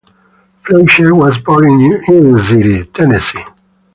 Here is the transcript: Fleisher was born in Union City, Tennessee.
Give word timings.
Fleisher 0.63 1.13
was 1.13 1.37
born 1.37 1.69
in 1.69 1.79
Union 1.91 2.39
City, 2.39 2.85
Tennessee. 2.85 3.45